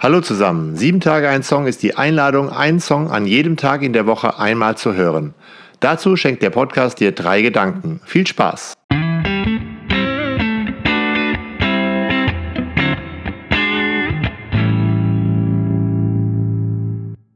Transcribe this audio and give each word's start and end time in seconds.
Hallo 0.00 0.20
zusammen. 0.20 0.76
Sieben 0.76 1.00
Tage 1.00 1.28
ein 1.28 1.42
Song 1.42 1.66
ist 1.66 1.82
die 1.82 1.96
Einladung, 1.96 2.50
einen 2.50 2.78
Song 2.78 3.10
an 3.10 3.26
jedem 3.26 3.56
Tag 3.56 3.82
in 3.82 3.92
der 3.92 4.06
Woche 4.06 4.38
einmal 4.38 4.76
zu 4.76 4.94
hören. 4.94 5.34
Dazu 5.80 6.14
schenkt 6.14 6.40
der 6.40 6.50
Podcast 6.50 7.00
dir 7.00 7.10
drei 7.10 7.42
Gedanken. 7.42 8.00
Viel 8.04 8.24
Spaß! 8.24 8.74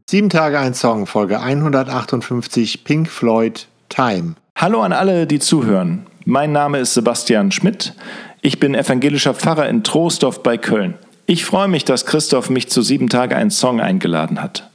Sieben 0.08 0.28
Tage 0.28 0.60
ein 0.60 0.74
Song, 0.74 1.06
Folge 1.06 1.40
158, 1.40 2.84
Pink 2.84 3.08
Floyd, 3.08 3.66
Time. 3.88 4.36
Hallo 4.54 4.82
an 4.82 4.92
alle, 4.92 5.26
die 5.26 5.40
zuhören. 5.40 6.06
Mein 6.26 6.52
Name 6.52 6.78
ist 6.78 6.94
Sebastian 6.94 7.50
Schmidt. 7.50 7.94
Ich 8.40 8.60
bin 8.60 8.76
evangelischer 8.76 9.34
Pfarrer 9.34 9.68
in 9.68 9.82
Troisdorf 9.82 10.44
bei 10.44 10.58
Köln. 10.58 10.94
Ich 11.26 11.44
freue 11.44 11.68
mich, 11.68 11.84
dass 11.84 12.04
Christoph 12.04 12.50
mich 12.50 12.68
zu 12.68 12.82
sieben 12.82 13.08
Tage 13.08 13.36
ein 13.36 13.50
Song 13.50 13.80
eingeladen 13.80 14.42
hat. 14.42 14.68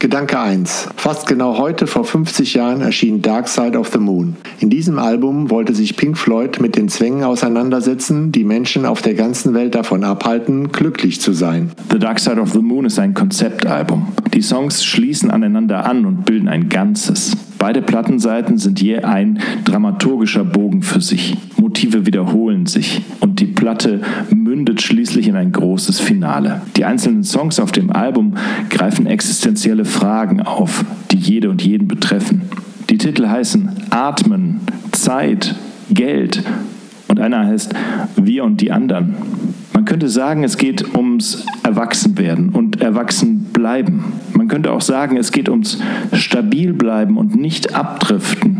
Gedanke 0.00 0.38
1. 0.38 0.88
Fast 0.96 1.26
genau 1.26 1.58
heute 1.58 1.86
vor 1.86 2.04
50 2.04 2.54
Jahren 2.54 2.80
erschien 2.80 3.20
Dark 3.20 3.48
Side 3.48 3.78
of 3.78 3.90
the 3.92 3.98
Moon. 3.98 4.36
In 4.58 4.70
diesem 4.70 4.98
Album 4.98 5.50
wollte 5.50 5.74
sich 5.74 5.96
Pink 5.96 6.16
Floyd 6.16 6.60
mit 6.60 6.76
den 6.76 6.88
Zwängen 6.88 7.24
auseinandersetzen, 7.24 8.32
die 8.32 8.44
Menschen 8.44 8.86
auf 8.86 9.02
der 9.02 9.14
ganzen 9.14 9.54
Welt 9.54 9.74
davon 9.74 10.04
abhalten, 10.04 10.72
glücklich 10.72 11.20
zu 11.20 11.32
sein. 11.32 11.72
The 11.90 11.98
Dark 11.98 12.20
Side 12.20 12.40
of 12.40 12.52
the 12.52 12.60
Moon 12.62 12.84
ist 12.84 12.98
ein 12.98 13.14
Konzeptalbum. 13.14 14.12
Die 14.32 14.42
Songs 14.42 14.84
schließen 14.84 15.30
aneinander 15.30 15.84
an 15.84 16.06
und 16.06 16.24
bilden 16.24 16.48
ein 16.48 16.68
Ganzes. 16.68 17.36
Beide 17.58 17.82
Plattenseiten 17.82 18.56
sind 18.56 18.80
je 18.80 18.98
ein 18.98 19.40
dramaturgischer 19.64 20.44
Bogen 20.44 20.82
für 20.82 21.00
sich. 21.00 21.36
Motive 21.56 22.06
wiederholen 22.06 22.66
sich 22.66 23.02
und 23.20 23.40
die 23.40 23.46
Platte 23.46 24.00
mündet 24.30 24.80
schließlich 24.80 25.26
in 25.26 25.34
ein 25.34 25.50
großes 25.50 25.98
Finale. 25.98 26.62
Die 26.76 26.84
einzelnen 26.84 27.24
Songs 27.24 27.58
auf 27.58 27.72
dem 27.72 27.90
Album 27.90 28.34
greifen 28.70 29.06
existenzielle 29.06 29.84
Fragen 29.84 30.40
auf, 30.40 30.84
die 31.10 31.18
jede 31.18 31.50
und 31.50 31.62
jeden 31.62 31.88
betreffen. 31.88 32.42
Die 32.90 32.98
Titel 32.98 33.28
heißen 33.28 33.70
Atmen, 33.90 34.60
Zeit, 34.92 35.56
Geld 35.90 36.42
und 37.08 37.18
einer 37.18 37.46
heißt 37.46 37.74
Wir 38.16 38.44
und 38.44 38.60
die 38.60 38.70
anderen. 38.70 39.16
Man 39.72 39.84
könnte 39.84 40.08
sagen, 40.08 40.44
es 40.44 40.56
geht 40.58 40.94
ums 40.94 41.44
Erwachsenwerden 41.62 42.50
und 42.50 42.80
Erwachsenbleiben. 42.80 44.04
Man 44.48 44.54
könnte 44.54 44.72
auch 44.72 44.80
sagen, 44.80 45.18
es 45.18 45.30
geht 45.30 45.50
ums 45.50 45.78
Stabilbleiben 46.14 47.18
und 47.18 47.36
nicht 47.36 47.74
abdriften 47.74 48.57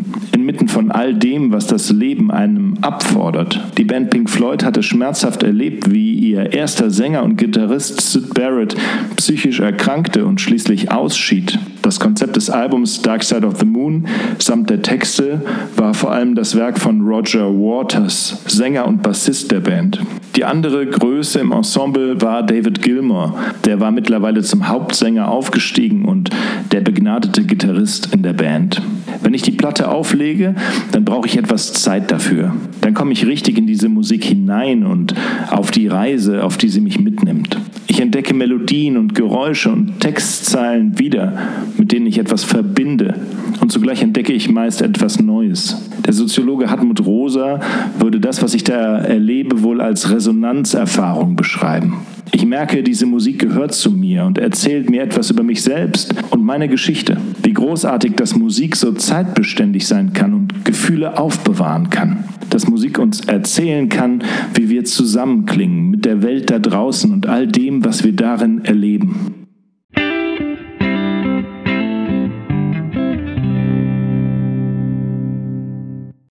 von 0.79 0.93
all 0.93 1.13
dem, 1.13 1.51
was 1.51 1.67
das 1.67 1.91
Leben 1.91 2.31
einem 2.31 2.75
abfordert. 2.83 3.61
Die 3.79 3.83
Band 3.83 4.11
Pink 4.11 4.31
Floyd 4.31 4.63
hatte 4.63 4.85
schmerzhaft 4.85 5.43
erlebt, 5.43 5.93
wie 5.93 6.15
ihr 6.15 6.53
erster 6.53 6.89
Sänger 6.89 7.25
und 7.25 7.37
Gitarrist 7.37 8.01
Sid 8.01 8.33
Barrett 8.33 8.77
psychisch 9.17 9.59
erkrankte 9.59 10.25
und 10.25 10.41
schließlich 10.41 10.93
ausschied. 10.93 11.59
Das 11.83 11.99
Konzept 11.99 12.37
des 12.37 12.49
Albums 12.49 13.03
Dark 13.03 13.25
Side 13.25 13.45
of 13.45 13.59
the 13.59 13.67
Moon 13.67 14.07
samt 14.39 14.71
der 14.71 14.81
Texte 14.81 15.43
war 15.75 15.95
vor 15.95 16.13
allem 16.13 16.37
das 16.37 16.55
Werk 16.55 16.79
von 16.79 17.01
Roger 17.01 17.49
Waters, 17.49 18.41
Sänger 18.47 18.87
und 18.87 19.03
Bassist 19.03 19.51
der 19.51 19.59
Band. 19.59 20.01
Die 20.37 20.45
andere 20.45 20.87
Größe 20.87 21.41
im 21.41 21.51
Ensemble 21.51 22.21
war 22.21 22.45
David 22.45 22.83
Gilmour. 22.83 23.35
Der 23.65 23.81
war 23.81 23.91
mittlerweile 23.91 24.43
zum 24.43 24.69
Hauptsänger 24.69 25.29
aufgestiegen 25.29 26.05
und 26.05 26.31
der 26.71 26.83
begnadete 26.83 27.43
Gitarrist 27.43 28.15
in 28.15 28.23
der 28.23 28.35
Band. 28.35 28.81
Wenn 29.23 29.35
ich 29.35 29.43
die 29.43 29.53
Platte 29.53 29.89
auflege, 29.89 30.55
dann 30.93 31.05
brauche 31.05 31.27
ich 31.27 31.37
etwas 31.37 31.73
Zeit 31.73 32.11
dafür. 32.11 32.55
Dann 32.81 32.95
komme 32.95 33.13
ich 33.13 33.27
richtig 33.27 33.59
in 33.59 33.67
diese 33.67 33.89
Musik 33.89 34.25
hinein 34.25 34.85
und 34.85 35.15
auf 35.51 35.71
die 35.71 35.89
Reise, 35.89 36.45
auf 36.45 36.57
die 36.57 36.69
sie 36.69 36.81
mich 36.81 37.01
mitnimmt. 37.01 37.59
Ich 37.87 38.01
entdecke 38.01 38.35
Melodien 38.35 38.97
und 38.97 39.15
Geräusche 39.15 39.71
und 39.71 40.01
Textzeilen 40.01 40.99
wieder, 40.99 41.33
mit 41.79 41.91
denen 41.91 42.07
ich 42.07 42.19
etwas 42.19 42.45
verbinde. 42.45 43.15
Und 43.61 43.73
zugleich 43.73 44.03
entdecke 44.03 44.33
ich 44.33 44.49
meist 44.49 44.83
etwas 44.83 45.21
Neues. 45.21 45.89
Der 46.07 46.13
Soziologe 46.13 46.71
Hartmut 46.71 47.05
Rosa 47.05 47.61
würde 47.99 48.21
das, 48.21 48.43
was 48.43 48.55
ich 48.55 48.63
da 48.63 48.99
erlebe, 48.99 49.63
wohl 49.63 49.81
als 49.81 50.11
Resonanzerfahrung 50.11 51.35
beschreiben. 51.35 51.99
Ich 52.33 52.45
merke, 52.45 52.83
diese 52.83 53.07
Musik 53.07 53.39
gehört 53.39 53.75
zu 53.75 53.91
mir 53.91 54.25
und 54.25 54.39
erzählt 54.39 54.91
mir 54.91 55.03
etwas 55.03 55.31
über 55.31 55.43
mich 55.43 55.63
selbst 55.63 56.15
und 56.31 56.45
meine 56.45 56.69
Geschichte. 56.69 57.17
Großartig, 57.59 58.15
dass 58.15 58.37
Musik 58.37 58.77
so 58.77 58.93
zeitbeständig 58.93 59.89
sein 59.89 60.13
kann 60.13 60.33
und 60.33 60.65
Gefühle 60.65 61.19
aufbewahren 61.19 61.91
kann. 61.91 62.23
Dass 62.51 62.69
Musik 62.69 63.01
uns 63.01 63.23
erzählen 63.23 63.89
kann, 63.89 64.23
wie 64.55 64.69
wir 64.69 64.85
zusammenklingen 64.85 65.91
mit 65.91 66.05
der 66.05 66.23
Welt 66.23 66.51
da 66.51 66.61
draußen 66.61 67.13
und 67.13 67.27
all 67.27 67.49
dem, 67.49 67.85
was 67.85 68.05
wir 68.05 68.13
darin 68.13 68.65
erleben. 68.65 69.49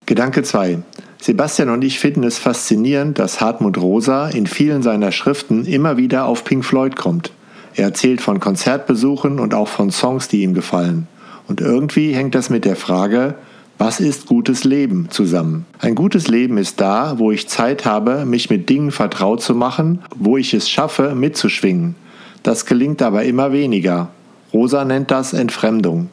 Gedanke 0.05 0.43
2. 0.43 0.83
Sebastian 1.19 1.69
und 1.69 1.83
ich 1.83 1.97
finden 1.97 2.23
es 2.23 2.37
faszinierend, 2.37 3.17
dass 3.17 3.41
Hartmut 3.41 3.79
Rosa 3.79 4.29
in 4.29 4.45
vielen 4.45 4.83
seiner 4.83 5.11
Schriften 5.11 5.65
immer 5.65 5.97
wieder 5.97 6.27
auf 6.27 6.43
Pink 6.43 6.63
Floyd 6.63 6.95
kommt. 6.95 7.31
Er 7.73 7.85
erzählt 7.85 8.21
von 8.21 8.39
Konzertbesuchen 8.39 9.39
und 9.39 9.55
auch 9.55 9.67
von 9.67 9.89
Songs, 9.89 10.27
die 10.27 10.43
ihm 10.43 10.53
gefallen. 10.53 11.07
Und 11.47 11.61
irgendwie 11.61 12.13
hängt 12.13 12.35
das 12.35 12.49
mit 12.49 12.65
der 12.65 12.75
Frage, 12.75 13.35
was 13.77 13.99
ist 13.99 14.25
gutes 14.25 14.63
Leben 14.63 15.09
zusammen? 15.09 15.65
Ein 15.79 15.95
gutes 15.95 16.27
Leben 16.27 16.57
ist 16.57 16.79
da, 16.79 17.19
wo 17.19 17.31
ich 17.31 17.49
Zeit 17.49 17.85
habe, 17.85 18.25
mich 18.25 18.49
mit 18.49 18.69
Dingen 18.69 18.91
vertraut 18.91 19.41
zu 19.41 19.53
machen, 19.53 19.99
wo 20.15 20.37
ich 20.37 20.53
es 20.53 20.69
schaffe, 20.69 21.13
mitzuschwingen. 21.13 21.95
Das 22.43 22.65
gelingt 22.65 23.01
aber 23.01 23.23
immer 23.23 23.51
weniger. 23.51 24.09
Rosa 24.53 24.85
nennt 24.85 25.11
das 25.11 25.33
Entfremdung. 25.33 26.09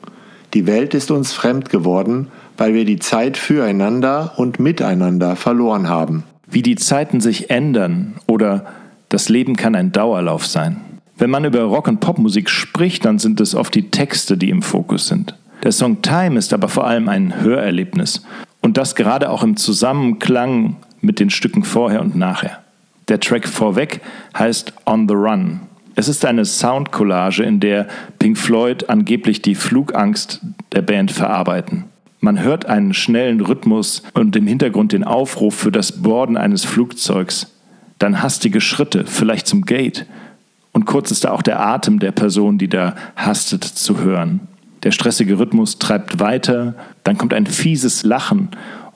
Die 0.55 0.67
Welt 0.67 0.93
ist 0.95 1.11
uns 1.11 1.33
fremd 1.33 1.71
geworden 1.71 2.29
weil 2.57 2.75
wir 2.75 2.85
die 2.85 2.99
Zeit 2.99 3.37
füreinander 3.37 4.35
und 4.37 4.61
miteinander 4.61 5.37
verloren 5.37 5.89
haben. 5.89 6.25
Wie 6.49 6.63
die 6.63 6.77
Zeiten 6.77 7.21
sich 7.21 7.51
ändern 7.51 8.15
oder 8.27 8.67
das 9.09 9.29
Leben 9.29 9.57
kann 9.57 9.75
ein 9.75 9.93
Dauerlauf 9.93 10.47
sein. 10.47 10.81
Wenn 11.17 11.31
man 11.31 11.45
über 11.45 11.63
Rock- 11.63 11.89
und 11.89 12.01
Popmusik 12.01 12.51
spricht, 12.51 13.05
dann 13.05 13.19
sind 13.19 13.41
es 13.41 13.55
oft 13.55 13.75
die 13.75 13.91
Texte, 13.91 14.37
die 14.37 14.51
im 14.51 14.63
Fokus 14.63 15.09
sind. 15.09 15.37
Der 15.63 15.73
Song 15.73 16.03
Time 16.03 16.39
ist 16.39 16.53
aber 16.53 16.69
vor 16.69 16.87
allem 16.87 17.09
ein 17.09 17.41
Hörerlebnis 17.41 18.25
und 18.61 18.77
das 18.77 18.95
gerade 18.95 19.31
auch 19.31 19.43
im 19.43 19.57
Zusammenklang 19.57 20.77
mit 21.01 21.21
den 21.21 21.31
Stücken 21.31 21.63
vorher 21.65 22.01
und 22.01 22.17
nachher. 22.17 22.59
Der 23.09 23.21
Track 23.21 23.47
vorweg 23.47 24.01
heißt 24.37 24.73
On 24.87 25.09
the 25.09 25.15
Run. 25.15 25.61
Es 25.95 26.09
ist 26.09 26.25
eine 26.25 26.45
Soundcollage, 26.45 27.43
in 27.43 27.61
der 27.61 27.87
Pink 28.19 28.39
Floyd 28.39 28.89
angeblich 28.89 29.43
die 29.43 29.55
Flugangst 29.55 30.41
der 30.73 30.83
Band 30.83 31.13
verarbeiten. 31.13 31.85
Man 32.21 32.43
hört 32.43 32.67
einen 32.67 32.95
schnellen 32.95 33.41
Rhythmus 33.41 34.03
und 34.15 34.35
im 34.37 34.47
Hintergrund 34.47 34.93
den 34.93 35.05
Aufruf 35.05 35.55
für 35.55 35.73
das 35.73 36.03
Borden 36.03 36.37
eines 36.37 36.65
Flugzeugs. 36.65 37.53
Dann 37.99 38.23
hastige 38.23 38.61
Schritte, 38.61 39.05
vielleicht 39.07 39.47
zum 39.47 39.63
Gate. 39.63 40.07
Und 40.73 40.87
kurz 40.87 41.11
ist 41.11 41.25
da 41.25 41.33
auch 41.33 41.43
der 41.43 41.61
Atem 41.61 41.99
der 41.99 42.13
Person, 42.13 42.59
die 42.59 42.69
da 42.69 42.95
hastet, 43.15 43.65
zu 43.65 44.01
hören. 44.01 44.41
Der 44.83 44.91
stressige 44.91 45.39
Rhythmus 45.39 45.79
treibt 45.79 46.19
weiter, 46.19 46.75
dann 47.05 47.19
kommt 47.19 47.35
ein 47.35 47.47
fieses 47.47 48.03
Lachen 48.05 48.49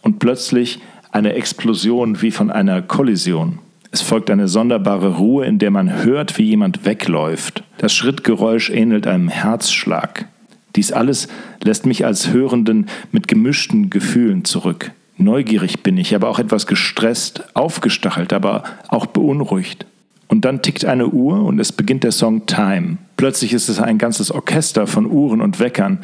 und 0.03 0.19
plötzlich 0.19 0.81
eine 1.13 1.35
Explosion 1.35 2.23
wie 2.23 2.31
von 2.31 2.51
einer 2.51 2.83
Kollision. 2.83 3.59
Es 3.93 4.03
folgt 4.03 4.31
eine 4.31 4.49
sonderbare 4.49 5.17
Ruhe, 5.17 5.47
in 5.47 5.59
der 5.59 5.71
man 5.71 6.05
hört, 6.05 6.39
wie 6.39 6.45
jemand 6.45 6.85
wegläuft. 6.85 7.63
Das 7.79 7.95
Schrittgeräusch 7.95 8.71
ähnelt 8.71 9.07
einem 9.07 9.29
Herzschlag. 9.29 10.27
Dies 10.75 10.93
alles 10.93 11.29
lässt 11.63 11.87
mich 11.87 12.05
als 12.05 12.31
Hörenden 12.33 12.87
mit 13.13 13.29
gemischten 13.29 13.89
Gefühlen 13.89 14.45
zurück. 14.45 14.93
Neugierig 15.17 15.83
bin 15.83 15.97
ich, 15.97 16.15
aber 16.15 16.29
auch 16.29 16.39
etwas 16.39 16.67
gestresst, 16.67 17.45
aufgestachelt, 17.55 18.34
aber 18.34 18.65
auch 18.89 19.07
beunruhigt. 19.07 19.87
Und 20.36 20.44
dann 20.44 20.60
tickt 20.60 20.84
eine 20.84 21.09
Uhr 21.09 21.42
und 21.47 21.59
es 21.59 21.72
beginnt 21.72 22.04
der 22.04 22.12
Song 22.12 22.44
Time. 22.44 22.98
Plötzlich 23.16 23.54
ist 23.54 23.71
es 23.71 23.80
ein 23.80 23.97
ganzes 23.97 24.30
Orchester 24.30 24.86
von 24.86 25.06
Uhren 25.06 25.41
und 25.41 25.60
Weckern, 25.60 26.00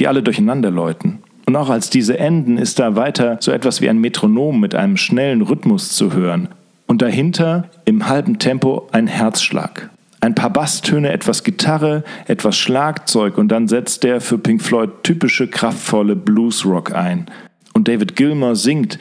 die 0.00 0.08
alle 0.08 0.24
durcheinander 0.24 0.72
läuten. 0.72 1.20
Und 1.46 1.54
auch 1.54 1.70
als 1.70 1.88
diese 1.88 2.18
enden, 2.18 2.58
ist 2.58 2.80
da 2.80 2.96
weiter 2.96 3.36
so 3.38 3.52
etwas 3.52 3.80
wie 3.80 3.88
ein 3.88 3.98
Metronom 3.98 4.58
mit 4.58 4.74
einem 4.74 4.96
schnellen 4.96 5.40
Rhythmus 5.40 5.90
zu 5.90 6.12
hören. 6.12 6.48
Und 6.88 7.00
dahinter 7.00 7.70
im 7.84 8.08
halben 8.08 8.40
Tempo 8.40 8.88
ein 8.90 9.06
Herzschlag 9.06 9.88
ein 10.20 10.34
paar 10.34 10.50
Basstöne, 10.50 11.12
etwas 11.12 11.44
Gitarre, 11.44 12.02
etwas 12.26 12.58
Schlagzeug 12.58 13.38
und 13.38 13.46
dann 13.46 13.68
setzt 13.68 14.02
der 14.02 14.20
für 14.20 14.38
Pink 14.38 14.60
Floyd 14.62 14.90
typische 15.04 15.46
kraftvolle 15.46 16.16
Bluesrock 16.16 16.92
ein. 16.92 17.26
Und 17.72 17.86
David 17.86 18.16
Gilmour 18.16 18.56
singt, 18.56 18.98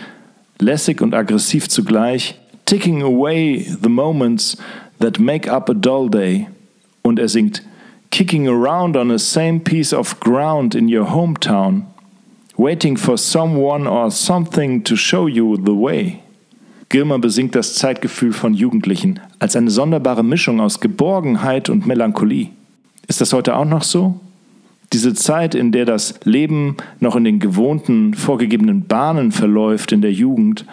lässig 0.60 1.02
und 1.02 1.16
aggressiv 1.16 1.68
zugleich, 1.70 2.40
Ticking 2.66 3.02
away 3.02 3.60
the 3.60 3.90
moments 3.90 4.58
that 5.00 5.20
make 5.20 5.48
up 5.48 5.70
a 5.70 5.74
dull 5.74 6.10
day. 6.10 6.48
Und 7.04 7.20
er 7.20 7.30
singt, 7.30 7.62
Kicking 8.12 8.48
around 8.48 8.96
on 8.96 9.10
the 9.10 9.20
same 9.20 9.60
piece 9.60 9.94
of 9.94 10.20
ground 10.20 10.74
in 10.74 10.88
your 10.88 11.06
hometown. 11.06 11.84
Waiting 12.58 12.98
for 12.98 13.18
someone 13.18 13.88
or 13.88 14.10
something 14.10 14.84
to 14.84 14.96
show 14.96 15.28
you 15.28 15.58
the 15.58 15.76
way. 15.76 16.22
Gilmer 16.90 17.20
besingt 17.20 17.56
das 17.56 17.74
Zeitgefühl 17.76 18.32
von 18.32 18.54
Jugendlichen 18.54 19.20
als 19.40 19.56
eine 19.56 19.70
sonderbare 19.70 20.24
Mischung 20.24 20.62
aus 20.62 20.80
Geborgenheit 20.80 21.70
und 21.70 21.86
Melancholie. 21.86 22.52
Ist 23.08 23.22
das 23.22 23.34
heute 23.34 23.56
auch 23.58 23.66
noch 23.66 23.84
so? 23.84 24.20
Diese 24.94 25.14
Zeit, 25.14 25.56
in 25.56 25.72
der 25.72 25.86
das 25.86 26.20
Leben 26.24 26.78
noch 27.00 27.16
in 27.16 27.26
den 27.26 27.40
gewohnten, 27.40 28.14
vorgegebenen 28.14 28.86
Bahnen 28.86 29.32
verläuft 29.32 29.92
in 29.92 30.02
der 30.02 30.14
Jugend 30.14 30.66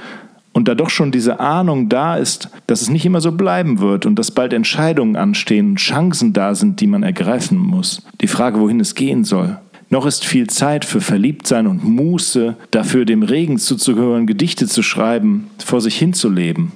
und 0.53 0.69
da 0.69 0.75
doch 0.75 0.91
schon 0.91 1.13
diese 1.13 1.41
Ahnung 1.41 1.89
da 1.89 2.17
ist, 2.17 2.49
dass 2.67 2.83
es 2.83 2.91
nicht 2.91 3.07
immer 3.07 3.21
so 3.21 3.33
bleiben 3.33 3.81
wird 3.81 4.07
und 4.07 4.19
dass 4.19 4.31
bald 4.31 4.53
Entscheidungen 4.53 5.17
anstehen, 5.17 5.77
Chancen 5.77 6.33
da 6.33 6.55
sind, 6.55 6.81
die 6.81 6.87
man 6.87 7.03
ergreifen 7.03 7.59
muss. 7.59 8.03
Die 8.21 8.27
Frage, 8.27 8.61
wohin 8.61 8.81
es 8.81 8.95
gehen 8.95 9.25
soll. 9.25 9.59
Noch 9.89 10.07
ist 10.07 10.25
viel 10.25 10.49
Zeit 10.49 10.85
für 10.85 11.01
Verliebtsein 11.03 11.67
und 11.67 11.85
Muße, 11.85 12.57
dafür 12.71 13.05
dem 13.05 13.23
Regen 13.23 13.59
zuzugehören, 13.59 14.27
Gedichte 14.27 14.67
zu 14.67 14.83
schreiben, 14.83 15.51
vor 15.63 15.81
sich 15.81 15.99
hinzuleben. 15.99 16.73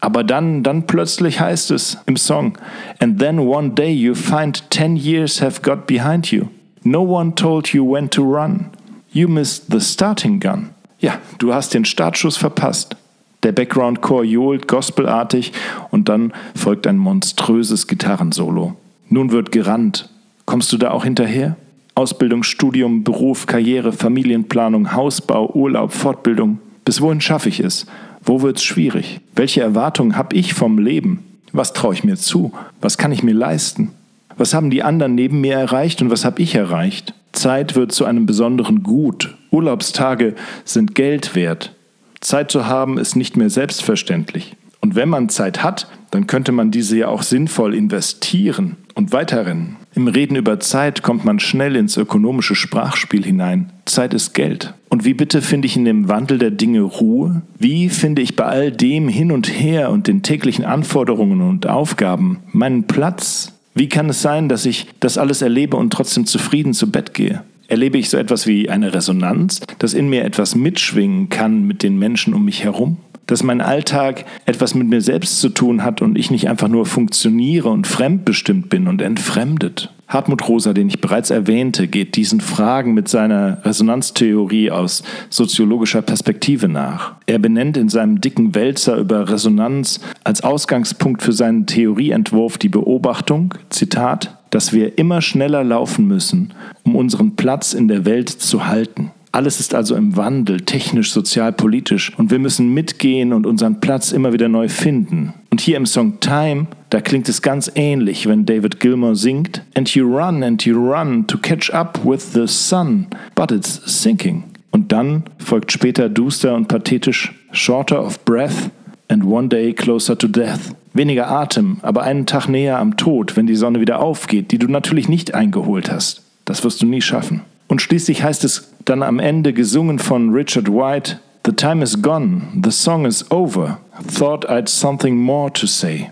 Aber 0.00 0.24
dann, 0.24 0.62
dann 0.62 0.86
plötzlich 0.86 1.40
heißt 1.40 1.72
es 1.72 1.98
im 2.06 2.16
Song, 2.16 2.54
And 2.98 3.18
then 3.18 3.40
one 3.40 3.70
day 3.70 3.92
you 3.92 4.14
find 4.14 4.70
ten 4.70 4.96
years 4.96 5.42
have 5.42 5.62
got 5.62 5.86
behind 5.86 6.30
you. 6.30 6.46
No 6.82 7.02
one 7.02 7.34
told 7.34 7.68
you 7.74 7.84
when 7.84 8.08
to 8.10 8.22
run. 8.22 8.66
You 9.12 9.28
missed 9.28 9.64
the 9.70 9.80
starting 9.80 10.40
gun. 10.40 10.70
Ja, 11.00 11.18
du 11.38 11.52
hast 11.52 11.74
den 11.74 11.84
Startschuss 11.84 12.36
verpasst. 12.36 12.96
Der 13.42 13.52
Background-Chor 13.52 14.24
johlt 14.24 14.68
gospelartig 14.68 15.52
und 15.90 16.08
dann 16.08 16.32
folgt 16.54 16.86
ein 16.86 16.98
monströses 16.98 17.86
Gitarrensolo. 17.86 18.76
Nun 19.08 19.32
wird 19.32 19.50
gerannt. 19.50 20.10
Kommst 20.44 20.72
du 20.72 20.76
da 20.76 20.90
auch 20.90 21.04
hinterher? 21.04 21.56
Ausbildung, 21.94 22.42
Studium, 22.42 23.02
Beruf, 23.02 23.46
Karriere, 23.46 23.92
Familienplanung, 23.92 24.92
Hausbau, 24.92 25.50
Urlaub, 25.54 25.92
Fortbildung. 25.92 26.58
Bis 26.84 27.00
wohin 27.00 27.20
schaffe 27.20 27.48
ich 27.48 27.60
es? 27.60 27.86
Wo 28.22 28.42
wird's 28.42 28.62
schwierig? 28.62 29.20
Welche 29.34 29.62
Erwartungen 29.62 30.16
habe 30.16 30.36
ich 30.36 30.54
vom 30.54 30.78
Leben? 30.78 31.24
Was 31.52 31.72
traue 31.72 31.94
ich 31.94 32.04
mir 32.04 32.16
zu? 32.16 32.52
Was 32.80 32.98
kann 32.98 33.12
ich 33.12 33.22
mir 33.22 33.34
leisten? 33.34 33.90
Was 34.36 34.54
haben 34.54 34.70
die 34.70 34.82
anderen 34.82 35.14
neben 35.14 35.40
mir 35.40 35.54
erreicht 35.56 36.00
und 36.00 36.10
was 36.10 36.24
habe 36.24 36.40
ich 36.40 36.54
erreicht? 36.54 37.14
Zeit 37.32 37.74
wird 37.74 37.92
zu 37.92 38.04
einem 38.04 38.26
besonderen 38.26 38.82
Gut. 38.82 39.36
Urlaubstage 39.50 40.34
sind 40.64 40.94
Geld 40.94 41.34
wert. 41.34 41.74
Zeit 42.20 42.50
zu 42.50 42.66
haben 42.66 42.98
ist 42.98 43.16
nicht 43.16 43.36
mehr 43.36 43.50
selbstverständlich. 43.50 44.56
Und 44.80 44.94
wenn 44.94 45.08
man 45.08 45.28
Zeit 45.28 45.62
hat, 45.62 45.88
dann 46.10 46.26
könnte 46.26 46.52
man 46.52 46.70
diese 46.70 46.96
ja 46.96 47.08
auch 47.08 47.22
sinnvoll 47.22 47.74
investieren 47.74 48.76
und 48.94 49.12
weiterrennen. 49.12 49.76
Im 49.94 50.08
Reden 50.08 50.36
über 50.36 50.60
Zeit 50.60 51.02
kommt 51.02 51.24
man 51.24 51.38
schnell 51.40 51.76
ins 51.76 51.96
ökonomische 51.96 52.54
Sprachspiel 52.54 53.24
hinein. 53.24 53.72
Zeit 53.84 54.14
ist 54.14 54.34
Geld. 54.34 54.74
Und 54.88 55.04
wie 55.04 55.14
bitte 55.14 55.42
finde 55.42 55.66
ich 55.66 55.76
in 55.76 55.84
dem 55.84 56.08
Wandel 56.08 56.38
der 56.38 56.50
Dinge 56.50 56.80
Ruhe? 56.82 57.42
Wie 57.58 57.88
finde 57.88 58.22
ich 58.22 58.36
bei 58.36 58.44
all 58.44 58.72
dem 58.72 59.08
hin 59.08 59.32
und 59.32 59.48
her 59.48 59.90
und 59.90 60.06
den 60.06 60.22
täglichen 60.22 60.64
Anforderungen 60.64 61.42
und 61.42 61.66
Aufgaben 61.66 62.40
meinen 62.52 62.86
Platz? 62.86 63.52
Wie 63.74 63.88
kann 63.88 64.08
es 64.08 64.20
sein, 64.20 64.48
dass 64.48 64.66
ich 64.66 64.86
das 65.00 65.16
alles 65.16 65.42
erlebe 65.42 65.76
und 65.76 65.92
trotzdem 65.92 66.26
zufrieden 66.26 66.74
zu 66.74 66.90
Bett 66.90 67.14
gehe? 67.14 67.42
Erlebe 67.70 67.98
ich 67.98 68.10
so 68.10 68.16
etwas 68.16 68.48
wie 68.48 68.68
eine 68.68 68.92
Resonanz, 68.92 69.60
dass 69.78 69.94
in 69.94 70.10
mir 70.10 70.24
etwas 70.24 70.56
mitschwingen 70.56 71.28
kann 71.28 71.68
mit 71.68 71.84
den 71.84 72.00
Menschen 72.00 72.34
um 72.34 72.44
mich 72.44 72.64
herum? 72.64 72.96
Dass 73.26 73.44
mein 73.44 73.60
Alltag 73.60 74.24
etwas 74.44 74.74
mit 74.74 74.88
mir 74.88 75.00
selbst 75.00 75.40
zu 75.40 75.50
tun 75.50 75.84
hat 75.84 76.02
und 76.02 76.18
ich 76.18 76.32
nicht 76.32 76.48
einfach 76.48 76.66
nur 76.66 76.84
funktioniere 76.84 77.68
und 77.68 77.86
fremdbestimmt 77.86 78.70
bin 78.70 78.88
und 78.88 79.00
entfremdet? 79.00 79.94
Hartmut 80.08 80.48
Rosa, 80.48 80.72
den 80.72 80.88
ich 80.88 81.00
bereits 81.00 81.30
erwähnte, 81.30 81.86
geht 81.86 82.16
diesen 82.16 82.40
Fragen 82.40 82.92
mit 82.92 83.06
seiner 83.06 83.64
Resonanztheorie 83.64 84.72
aus 84.72 85.04
soziologischer 85.28 86.02
Perspektive 86.02 86.66
nach. 86.66 87.12
Er 87.26 87.38
benennt 87.38 87.76
in 87.76 87.88
seinem 87.88 88.20
dicken 88.20 88.56
Wälzer 88.56 88.96
über 88.96 89.28
Resonanz 89.28 90.00
als 90.24 90.42
Ausgangspunkt 90.42 91.22
für 91.22 91.32
seinen 91.32 91.66
Theorieentwurf 91.66 92.58
die 92.58 92.68
Beobachtung, 92.68 93.54
Zitat, 93.68 94.39
dass 94.50 94.72
wir 94.72 94.98
immer 94.98 95.22
schneller 95.22 95.64
laufen 95.64 96.06
müssen, 96.06 96.52
um 96.84 96.96
unseren 96.96 97.36
Platz 97.36 97.72
in 97.72 97.88
der 97.88 98.04
Welt 98.04 98.28
zu 98.28 98.66
halten. 98.66 99.12
Alles 99.32 99.60
ist 99.60 99.74
also 99.74 99.94
im 99.94 100.16
Wandel, 100.16 100.60
technisch, 100.62 101.12
sozial, 101.12 101.52
politisch. 101.52 102.12
Und 102.18 102.32
wir 102.32 102.40
müssen 102.40 102.74
mitgehen 102.74 103.32
und 103.32 103.46
unseren 103.46 103.78
Platz 103.78 104.10
immer 104.10 104.32
wieder 104.32 104.48
neu 104.48 104.68
finden. 104.68 105.34
Und 105.50 105.60
hier 105.60 105.76
im 105.76 105.86
Song 105.86 106.18
Time, 106.18 106.66
da 106.90 107.00
klingt 107.00 107.28
es 107.28 107.40
ganz 107.40 107.70
ähnlich, 107.76 108.26
wenn 108.26 108.44
David 108.44 108.80
Gilmour 108.80 109.14
singt. 109.14 109.62
And 109.76 109.88
you 109.94 110.04
run 110.04 110.42
and 110.42 110.64
you 110.64 110.76
run 110.76 111.28
to 111.28 111.38
catch 111.38 111.72
up 111.72 112.00
with 112.04 112.32
the 112.32 112.48
sun, 112.48 113.06
but 113.36 113.52
it's 113.52 113.80
sinking. 113.84 114.44
Und 114.72 114.90
dann 114.90 115.24
folgt 115.38 115.70
später 115.70 116.08
duster 116.08 116.54
und 116.54 116.66
pathetisch 116.66 117.32
Shorter 117.52 118.04
of 118.04 118.24
breath 118.24 118.70
and 119.08 119.24
one 119.24 119.48
day 119.48 119.72
closer 119.72 120.18
to 120.18 120.26
death. 120.26 120.74
Weniger 120.92 121.30
Atem, 121.30 121.78
aber 121.82 122.02
einen 122.02 122.26
Tag 122.26 122.48
näher 122.48 122.78
am 122.78 122.96
Tod, 122.96 123.36
wenn 123.36 123.46
die 123.46 123.54
Sonne 123.54 123.80
wieder 123.80 124.00
aufgeht, 124.00 124.50
die 124.50 124.58
du 124.58 124.66
natürlich 124.66 125.08
nicht 125.08 125.34
eingeholt 125.34 125.90
hast. 125.90 126.22
Das 126.44 126.64
wirst 126.64 126.82
du 126.82 126.86
nie 126.86 127.00
schaffen. 127.00 127.42
Und 127.68 127.80
schließlich 127.80 128.24
heißt 128.24 128.42
es 128.42 128.72
dann 128.84 129.04
am 129.04 129.20
Ende, 129.20 129.52
gesungen 129.52 130.00
von 130.00 130.30
Richard 130.30 130.68
White, 130.68 131.20
The 131.46 131.52
time 131.52 131.82
is 131.82 132.02
gone, 132.02 132.42
the 132.62 132.70
song 132.70 133.06
is 133.06 133.24
over, 133.30 133.78
thought 134.06 134.44
I'd 134.50 134.68
something 134.68 135.16
more 135.16 135.50
to 135.52 135.66
say. 135.66 136.10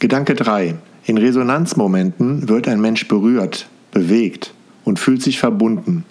Gedanke 0.00 0.34
3. 0.34 0.74
In 1.06 1.16
Resonanzmomenten 1.16 2.48
wird 2.48 2.66
ein 2.68 2.80
Mensch 2.80 3.06
berührt, 3.06 3.68
bewegt 3.92 4.52
und 4.84 4.98
fühlt 4.98 5.22
sich 5.22 5.38
verbunden. 5.38 6.04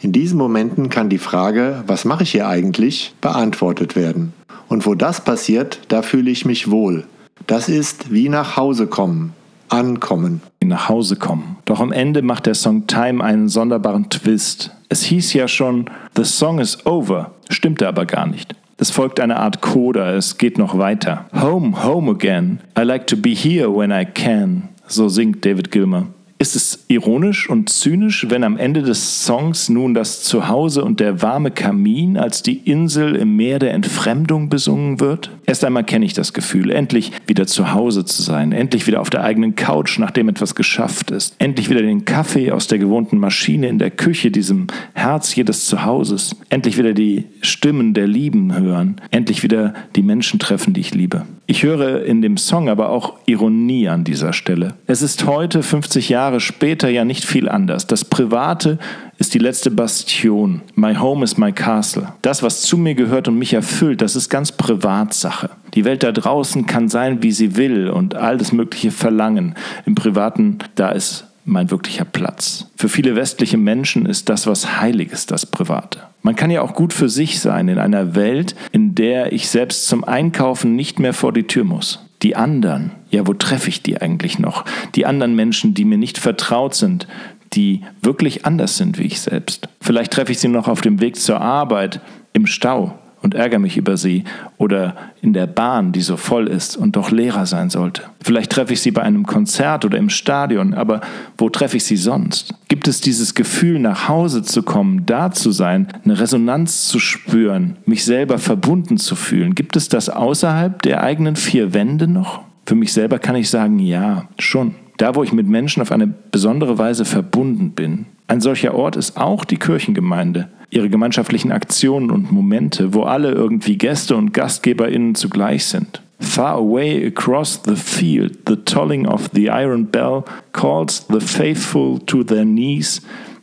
In 0.00 0.12
diesen 0.12 0.38
Momenten 0.38 0.90
kann 0.90 1.08
die 1.08 1.18
Frage, 1.18 1.82
was 1.86 2.04
mache 2.04 2.22
ich 2.22 2.30
hier 2.30 2.46
eigentlich, 2.48 3.14
beantwortet 3.20 3.96
werden. 3.96 4.32
Und 4.68 4.86
wo 4.86 4.94
das 4.94 5.24
passiert, 5.24 5.80
da 5.88 6.02
fühle 6.02 6.30
ich 6.30 6.44
mich 6.44 6.70
wohl. 6.70 7.04
Das 7.46 7.68
ist 7.68 8.12
wie 8.12 8.28
nach 8.28 8.56
Hause 8.56 8.86
kommen, 8.86 9.32
ankommen. 9.68 10.40
Nach 10.62 10.88
Hause 10.88 11.16
kommen. 11.16 11.56
Doch 11.64 11.80
am 11.80 11.92
Ende 11.92 12.22
macht 12.22 12.46
der 12.46 12.54
Song 12.54 12.86
Time 12.86 13.24
einen 13.24 13.48
sonderbaren 13.48 14.10
Twist. 14.10 14.70
Es 14.88 15.02
hieß 15.02 15.32
ja 15.32 15.48
schon, 15.48 15.86
The 16.14 16.24
Song 16.24 16.58
is 16.58 16.86
over, 16.86 17.32
stimmte 17.48 17.88
aber 17.88 18.06
gar 18.06 18.26
nicht. 18.26 18.54
Es 18.76 18.90
folgt 18.90 19.18
eine 19.18 19.38
Art 19.38 19.60
Coda, 19.60 20.12
es 20.14 20.38
geht 20.38 20.58
noch 20.58 20.78
weiter. 20.78 21.24
Home, 21.34 21.82
home 21.82 22.10
again. 22.12 22.60
I 22.78 22.82
like 22.82 23.08
to 23.08 23.16
be 23.16 23.30
here 23.30 23.74
when 23.74 23.90
I 23.90 24.04
can. 24.04 24.68
So 24.86 25.08
singt 25.08 25.44
David 25.44 25.72
Gilmer. 25.72 26.06
Ist 26.40 26.54
es 26.54 26.84
ironisch 26.86 27.50
und 27.50 27.68
zynisch, 27.68 28.26
wenn 28.30 28.44
am 28.44 28.56
Ende 28.56 28.82
des 28.82 29.24
Songs 29.24 29.68
nun 29.68 29.92
das 29.92 30.22
Zuhause 30.22 30.84
und 30.84 31.00
der 31.00 31.20
warme 31.20 31.50
Kamin 31.50 32.16
als 32.16 32.44
die 32.44 32.58
Insel 32.58 33.16
im 33.16 33.34
Meer 33.34 33.58
der 33.58 33.74
Entfremdung 33.74 34.48
besungen 34.48 35.00
wird? 35.00 35.32
Erst 35.48 35.64
einmal 35.64 35.84
kenne 35.84 36.04
ich 36.04 36.12
das 36.12 36.34
Gefühl, 36.34 36.70
endlich 36.70 37.10
wieder 37.26 37.46
zu 37.46 37.72
Hause 37.72 38.04
zu 38.04 38.20
sein, 38.22 38.52
endlich 38.52 38.86
wieder 38.86 39.00
auf 39.00 39.08
der 39.08 39.24
eigenen 39.24 39.54
Couch, 39.54 39.98
nachdem 39.98 40.28
etwas 40.28 40.54
geschafft 40.54 41.10
ist, 41.10 41.36
endlich 41.38 41.70
wieder 41.70 41.80
den 41.80 42.04
Kaffee 42.04 42.52
aus 42.52 42.66
der 42.66 42.78
gewohnten 42.78 43.16
Maschine 43.16 43.66
in 43.66 43.78
der 43.78 43.90
Küche, 43.90 44.30
diesem 44.30 44.66
Herz 44.92 45.34
jedes 45.34 45.64
Zuhauses, 45.64 46.36
endlich 46.50 46.76
wieder 46.76 46.92
die 46.92 47.24
Stimmen 47.40 47.94
der 47.94 48.06
Lieben 48.06 48.54
hören, 48.54 49.00
endlich 49.10 49.42
wieder 49.42 49.72
die 49.96 50.02
Menschen 50.02 50.38
treffen, 50.38 50.74
die 50.74 50.82
ich 50.82 50.94
liebe. 50.94 51.24
Ich 51.46 51.62
höre 51.62 52.04
in 52.04 52.20
dem 52.20 52.36
Song 52.36 52.68
aber 52.68 52.90
auch 52.90 53.14
Ironie 53.24 53.88
an 53.88 54.04
dieser 54.04 54.34
Stelle. 54.34 54.74
Es 54.86 55.00
ist 55.00 55.24
heute, 55.24 55.62
50 55.62 56.10
Jahre 56.10 56.40
später, 56.40 56.90
ja 56.90 57.06
nicht 57.06 57.24
viel 57.24 57.48
anders. 57.48 57.86
Das 57.86 58.04
Private 58.04 58.78
ist 59.18 59.34
die 59.34 59.38
letzte 59.38 59.70
Bastion. 59.70 60.62
My 60.76 60.94
home 60.94 61.24
is 61.24 61.36
my 61.36 61.52
castle. 61.52 62.12
Das, 62.22 62.42
was 62.42 62.62
zu 62.62 62.78
mir 62.78 62.94
gehört 62.94 63.28
und 63.28 63.38
mich 63.38 63.52
erfüllt, 63.52 64.00
das 64.00 64.16
ist 64.16 64.28
ganz 64.30 64.52
Privatsache. 64.52 65.50
Die 65.74 65.84
Welt 65.84 66.04
da 66.04 66.12
draußen 66.12 66.66
kann 66.66 66.88
sein, 66.88 67.22
wie 67.22 67.32
sie 67.32 67.56
will 67.56 67.90
und 67.90 68.14
all 68.14 68.38
das 68.38 68.52
mögliche 68.52 68.92
verlangen. 68.92 69.54
Im 69.84 69.96
Privaten, 69.96 70.58
da 70.76 70.90
ist 70.90 71.26
mein 71.44 71.70
wirklicher 71.70 72.04
Platz. 72.04 72.70
Für 72.76 72.88
viele 72.88 73.16
westliche 73.16 73.58
Menschen 73.58 74.06
ist 74.06 74.28
das 74.28 74.46
was 74.46 74.80
Heiliges, 74.80 75.26
das 75.26 75.46
Private. 75.46 76.00
Man 76.22 76.36
kann 76.36 76.50
ja 76.50 76.62
auch 76.62 76.74
gut 76.74 76.92
für 76.92 77.08
sich 77.08 77.40
sein 77.40 77.68
in 77.68 77.78
einer 77.78 78.14
Welt, 78.14 78.54
in 78.70 78.94
der 78.94 79.32
ich 79.32 79.48
selbst 79.48 79.88
zum 79.88 80.04
Einkaufen 80.04 80.76
nicht 80.76 80.98
mehr 80.98 81.14
vor 81.14 81.32
die 81.32 81.44
Tür 81.44 81.64
muss. 81.64 82.04
Die 82.22 82.34
anderen, 82.34 82.90
ja, 83.10 83.26
wo 83.26 83.32
treffe 83.32 83.68
ich 83.68 83.82
die 83.82 84.00
eigentlich 84.00 84.38
noch? 84.40 84.64
Die 84.96 85.06
anderen 85.06 85.36
Menschen, 85.36 85.74
die 85.74 85.84
mir 85.84 85.98
nicht 85.98 86.18
vertraut 86.18 86.74
sind, 86.74 87.06
die 87.52 87.82
wirklich 88.02 88.44
anders 88.46 88.76
sind 88.76 88.98
wie 88.98 89.04
ich 89.04 89.20
selbst. 89.20 89.68
Vielleicht 89.80 90.12
treffe 90.12 90.32
ich 90.32 90.38
sie 90.38 90.48
noch 90.48 90.68
auf 90.68 90.80
dem 90.80 91.00
Weg 91.00 91.16
zur 91.16 91.40
Arbeit, 91.40 92.00
im 92.32 92.46
Stau, 92.46 92.98
und 93.22 93.34
ärgere 93.34 93.58
mich 93.58 93.76
über 93.76 93.96
sie 93.96 94.24
oder 94.56 94.94
in 95.22 95.32
der 95.32 95.46
Bahn, 95.46 95.92
die 95.92 96.00
so 96.00 96.16
voll 96.16 96.46
ist 96.46 96.76
und 96.76 96.96
doch 96.96 97.10
leerer 97.10 97.46
sein 97.46 97.70
sollte. 97.70 98.02
Vielleicht 98.20 98.52
treffe 98.52 98.72
ich 98.72 98.80
sie 98.80 98.90
bei 98.90 99.02
einem 99.02 99.26
Konzert 99.26 99.84
oder 99.84 99.98
im 99.98 100.10
Stadion, 100.10 100.74
aber 100.74 101.00
wo 101.36 101.48
treffe 101.48 101.76
ich 101.76 101.84
sie 101.84 101.96
sonst? 101.96 102.54
Gibt 102.68 102.88
es 102.88 103.00
dieses 103.00 103.34
Gefühl, 103.34 103.78
nach 103.78 104.08
Hause 104.08 104.42
zu 104.42 104.62
kommen, 104.62 105.06
da 105.06 105.30
zu 105.30 105.50
sein, 105.50 105.88
eine 106.04 106.18
Resonanz 106.18 106.88
zu 106.88 106.98
spüren, 106.98 107.76
mich 107.86 108.04
selber 108.04 108.38
verbunden 108.38 108.98
zu 108.98 109.16
fühlen? 109.16 109.54
Gibt 109.54 109.76
es 109.76 109.88
das 109.88 110.08
außerhalb 110.08 110.80
der 110.82 111.02
eigenen 111.02 111.36
vier 111.36 111.74
Wände 111.74 112.06
noch? 112.06 112.42
Für 112.66 112.74
mich 112.74 112.92
selber 112.92 113.18
kann 113.18 113.36
ich 113.36 113.48
sagen, 113.48 113.78
ja, 113.78 114.28
schon. 114.38 114.74
Da, 114.98 115.14
wo 115.14 115.22
ich 115.22 115.32
mit 115.32 115.46
Menschen 115.46 115.80
auf 115.80 115.92
eine 115.92 116.06
besondere 116.06 116.76
Weise 116.76 117.04
verbunden 117.04 117.70
bin. 117.70 118.06
Ein 118.26 118.40
solcher 118.40 118.74
Ort 118.74 118.96
ist 118.96 119.16
auch 119.16 119.44
die 119.44 119.56
Kirchengemeinde. 119.56 120.48
Ihre 120.70 120.90
gemeinschaftlichen 120.90 121.50
Aktionen 121.50 122.10
und 122.10 122.30
Momente, 122.30 122.92
wo 122.92 123.04
alle 123.04 123.30
irgendwie 123.30 123.78
Gäste 123.78 124.16
und 124.16 124.34
GastgeberInnen 124.34 125.14
zugleich 125.14 125.64
sind. 125.64 126.02
Far 126.20 126.56
away 126.56 127.06
across 127.06 127.60
the 127.64 127.76
field, 127.76 128.38
the 128.48 128.56
tolling 128.56 129.06
of 129.06 129.30
the 129.32 129.44
iron 129.44 129.86
bell 129.86 130.24
calls 130.52 131.06
the 131.08 131.20
faithful 131.20 132.00
to 132.00 132.24
their 132.24 132.44
knees 132.44 133.00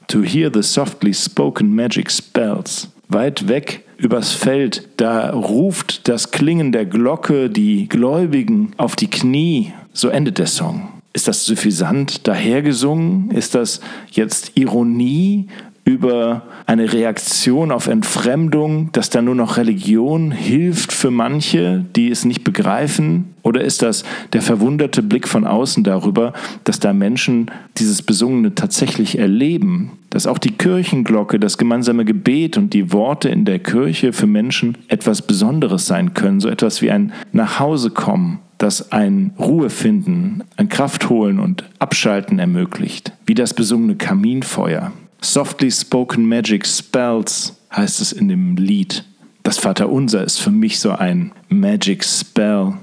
to 0.08 0.22
hear 0.22 0.52
the 0.54 0.62
softly 0.62 1.14
spoken 1.14 1.74
magic 1.74 2.12
spells. 2.12 2.90
Weit 3.08 3.48
weg 3.48 3.86
übers 3.98 4.34
Feld, 4.34 4.90
da 4.98 5.32
ruft 5.32 6.08
das 6.10 6.32
Klingen 6.32 6.74
der 6.74 6.86
Glocke 6.86 7.50
die 7.50 7.88
Gläubigen 7.88 8.74
auf 8.78 8.96
die 8.98 9.10
Knie. 9.10 9.72
So 9.94 10.10
endet 10.10 10.38
der 10.38 10.48
Song. 10.48 10.95
Ist 11.16 11.30
das 11.30 11.46
suffisant 11.46 12.28
dahergesungen? 12.28 13.32
Ist 13.32 13.56
das 13.56 13.80
jetzt 14.12 14.52
Ironie 14.56 15.48
über 15.86 16.42
eine 16.66 16.92
Reaktion 16.92 17.72
auf 17.72 17.88
Entfremdung, 17.88 18.90
dass 18.92 19.12
da 19.12 19.22
nur 19.22 19.34
noch 19.34 19.56
Religion 19.56 20.32
hilft 20.32 20.92
für 20.92 21.12
manche, 21.12 21.86
die 21.96 22.12
es 22.12 22.26
nicht 22.26 22.44
begreifen? 22.44 23.34
Oder 23.44 23.64
ist 23.64 23.82
das 23.82 24.04
der 24.34 24.42
verwunderte 24.42 25.02
Blick 25.02 25.30
von 25.30 25.46
außen 25.46 25.86
darüber, 25.86 26.34
dass 26.66 26.82
da 26.82 26.92
Menschen 26.92 27.50
dieses 27.78 28.02
Besungene 28.02 28.54
tatsächlich 28.54 29.18
erleben? 29.18 29.92
Dass 30.10 30.28
auch 30.28 30.38
die 30.38 30.52
Kirchenglocke, 30.52 31.40
das 31.40 31.58
gemeinsame 31.58 32.04
Gebet 32.04 32.58
und 32.58 32.74
die 32.74 32.92
Worte 32.92 33.30
in 33.30 33.46
der 33.46 33.60
Kirche 33.60 34.12
für 34.12 34.28
Menschen 34.28 34.78
etwas 34.90 35.22
Besonderes 35.22 35.86
sein 35.86 36.14
können, 36.14 36.42
so 36.42 36.50
etwas 36.50 36.82
wie 36.82 36.92
ein 36.92 37.14
Nachhausekommen, 37.32 38.40
das 38.58 38.92
ein 38.92 39.34
Ruhe 39.38 39.70
finden, 39.70 40.44
ein 40.58 40.70
Kraft 40.70 41.10
holen 41.10 41.40
und 41.40 41.64
Abschalten 41.80 42.40
ermöglicht, 42.40 43.12
wie 43.26 43.34
das 43.34 43.54
besungene 43.54 43.96
Kaminfeuer. 43.96 44.92
Softly 45.22 45.72
Spoken 45.72 46.28
Magic 46.28 46.66
Spells 46.66 47.58
heißt 47.72 48.00
es 48.02 48.12
in 48.12 48.28
dem 48.28 48.56
Lied. 48.58 49.04
Das 49.44 49.58
Vaterunser 49.58 50.24
ist 50.24 50.40
für 50.40 50.52
mich 50.52 50.80
so 50.80 50.92
ein 50.92 51.32
Magic 51.50 52.04
Spell. 52.04 52.74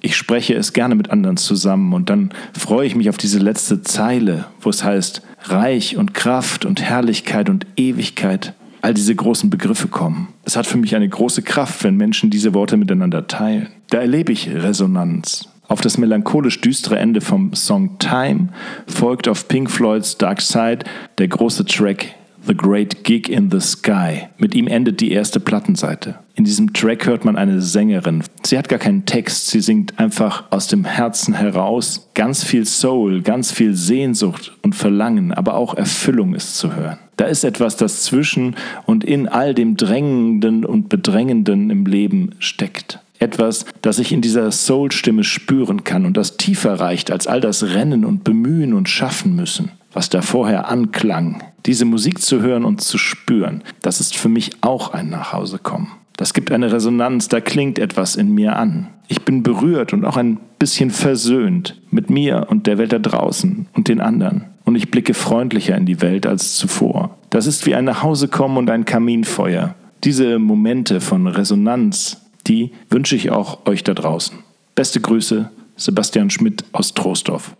Ich 0.00 0.16
spreche 0.16 0.54
es 0.54 0.72
gerne 0.72 0.94
mit 0.94 1.10
anderen 1.10 1.36
zusammen 1.36 1.92
und 1.92 2.10
dann 2.10 2.32
freue 2.58 2.86
ich 2.86 2.96
mich 2.96 3.08
auf 3.08 3.18
diese 3.18 3.38
letzte 3.38 3.82
Zeile, 3.82 4.46
wo 4.60 4.70
es 4.70 4.82
heißt, 4.82 5.22
Reich 5.44 5.96
und 5.96 6.14
Kraft 6.14 6.64
und 6.64 6.82
Herrlichkeit 6.82 7.48
und 7.48 7.66
Ewigkeit, 7.76 8.54
all 8.82 8.94
diese 8.94 9.14
großen 9.14 9.48
Begriffe 9.48 9.88
kommen. 9.88 10.28
Es 10.44 10.56
hat 10.56 10.66
für 10.66 10.76
mich 10.76 10.94
eine 10.94 11.08
große 11.08 11.42
Kraft, 11.42 11.82
wenn 11.84 11.96
Menschen 11.96 12.30
diese 12.30 12.52
Worte 12.52 12.76
miteinander 12.76 13.26
teilen. 13.26 13.68
Da 13.88 13.98
erlebe 13.98 14.32
ich 14.32 14.50
Resonanz. 14.50 15.48
Auf 15.68 15.80
das 15.80 15.96
melancholisch 15.96 16.60
düstere 16.60 16.98
Ende 16.98 17.22
vom 17.22 17.54
Song 17.54 17.98
Time 17.98 18.48
folgt 18.86 19.28
auf 19.28 19.48
Pink 19.48 19.70
Floyds 19.70 20.18
Dark 20.18 20.42
Side 20.42 20.80
der 21.16 21.28
große 21.28 21.64
Track 21.64 22.14
The 22.44 22.56
Great 22.56 23.04
Gig 23.04 23.28
in 23.28 23.50
the 23.52 23.60
Sky. 23.60 24.28
Mit 24.36 24.54
ihm 24.56 24.66
endet 24.66 25.00
die 25.00 25.12
erste 25.12 25.38
Plattenseite. 25.38 26.16
In 26.34 26.44
diesem 26.44 26.72
Track 26.72 27.06
hört 27.06 27.24
man 27.24 27.36
eine 27.36 27.62
Sängerin. 27.62 28.24
Sie 28.42 28.58
hat 28.58 28.68
gar 28.68 28.80
keinen 28.80 29.06
Text, 29.06 29.46
sie 29.46 29.60
singt 29.60 30.00
einfach 30.00 30.50
aus 30.50 30.66
dem 30.66 30.84
Herzen 30.84 31.34
heraus. 31.34 32.10
Ganz 32.14 32.42
viel 32.42 32.66
Soul, 32.66 33.22
ganz 33.22 33.52
viel 33.52 33.74
Sehnsucht 33.74 34.58
und 34.62 34.74
Verlangen, 34.74 35.32
aber 35.32 35.54
auch 35.54 35.74
Erfüllung 35.74 36.34
ist 36.34 36.56
zu 36.56 36.74
hören. 36.74 36.98
Da 37.22 37.28
ist 37.28 37.44
etwas, 37.44 37.76
das 37.76 38.02
zwischen 38.02 38.56
und 38.84 39.04
in 39.04 39.28
all 39.28 39.54
dem 39.54 39.76
Drängenden 39.76 40.64
und 40.64 40.88
Bedrängenden 40.88 41.70
im 41.70 41.86
Leben 41.86 42.34
steckt 42.40 42.98
etwas, 43.20 43.64
das 43.80 44.00
ich 44.00 44.10
in 44.10 44.22
dieser 44.22 44.50
Soul-Stimme 44.50 45.22
spüren 45.22 45.84
kann 45.84 46.04
und 46.04 46.16
das 46.16 46.36
tiefer 46.36 46.80
reicht 46.80 47.12
als 47.12 47.28
all 47.28 47.40
das 47.40 47.62
Rennen 47.62 48.04
und 48.04 48.24
Bemühen 48.24 48.74
und 48.74 48.88
Schaffen 48.88 49.36
müssen, 49.36 49.70
was 49.92 50.10
da 50.10 50.20
vorher 50.20 50.66
anklang. 50.68 51.44
Diese 51.64 51.84
Musik 51.84 52.20
zu 52.20 52.42
hören 52.42 52.64
und 52.64 52.80
zu 52.80 52.98
spüren, 52.98 53.62
das 53.82 54.00
ist 54.00 54.16
für 54.16 54.28
mich 54.28 54.50
auch 54.60 54.92
ein 54.92 55.08
Nachhausekommen. 55.08 55.92
Das 56.22 56.34
gibt 56.34 56.52
eine 56.52 56.72
Resonanz, 56.72 57.26
da 57.26 57.40
klingt 57.40 57.80
etwas 57.80 58.14
in 58.14 58.32
mir 58.32 58.54
an. 58.54 58.86
Ich 59.08 59.22
bin 59.22 59.42
berührt 59.42 59.92
und 59.92 60.04
auch 60.04 60.16
ein 60.16 60.38
bisschen 60.60 60.90
versöhnt 60.90 61.82
mit 61.90 62.10
mir 62.10 62.46
und 62.48 62.68
der 62.68 62.78
Welt 62.78 62.92
da 62.92 63.00
draußen 63.00 63.66
und 63.72 63.88
den 63.88 64.00
anderen. 64.00 64.44
Und 64.64 64.76
ich 64.76 64.88
blicke 64.88 65.14
freundlicher 65.14 65.76
in 65.76 65.84
die 65.84 66.00
Welt 66.00 66.24
als 66.24 66.54
zuvor. 66.54 67.18
Das 67.30 67.48
ist 67.48 67.66
wie 67.66 67.74
ein 67.74 67.86
Nachhausekommen 67.86 68.56
und 68.56 68.70
ein 68.70 68.84
Kaminfeuer. 68.84 69.74
Diese 70.04 70.38
Momente 70.38 71.00
von 71.00 71.26
Resonanz, 71.26 72.24
die 72.46 72.70
wünsche 72.88 73.16
ich 73.16 73.32
auch 73.32 73.66
euch 73.66 73.82
da 73.82 73.92
draußen. 73.92 74.38
Beste 74.76 75.00
Grüße, 75.00 75.50
Sebastian 75.74 76.30
Schmidt 76.30 76.64
aus 76.70 76.94
Troisdorf. 76.94 77.56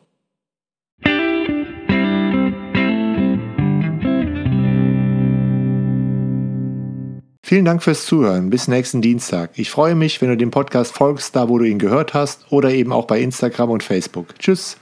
Vielen 7.52 7.66
Dank 7.66 7.82
fürs 7.82 8.06
Zuhören. 8.06 8.48
Bis 8.48 8.66
nächsten 8.66 9.02
Dienstag. 9.02 9.50
Ich 9.56 9.70
freue 9.70 9.94
mich, 9.94 10.22
wenn 10.22 10.30
du 10.30 10.38
dem 10.38 10.50
Podcast 10.50 10.94
folgst, 10.94 11.36
da 11.36 11.50
wo 11.50 11.58
du 11.58 11.66
ihn 11.66 11.78
gehört 11.78 12.14
hast, 12.14 12.50
oder 12.50 12.70
eben 12.70 12.94
auch 12.94 13.06
bei 13.06 13.20
Instagram 13.20 13.68
und 13.68 13.82
Facebook. 13.82 14.38
Tschüss. 14.38 14.78